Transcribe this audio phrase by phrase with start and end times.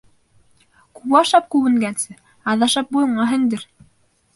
[1.01, 2.19] Күп ашап күбенгәнсе,
[2.55, 3.73] аҙ ашап буйыңа һеңдер.